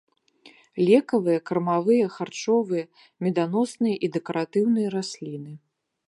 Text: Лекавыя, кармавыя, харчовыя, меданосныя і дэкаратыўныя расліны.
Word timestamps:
Лекавыя, 0.85 1.39
кармавыя, 1.49 2.07
харчовыя, 2.15 2.85
меданосныя 3.27 3.95
і 4.07 4.09
дэкаратыўныя 4.15 4.87
расліны. 4.95 5.53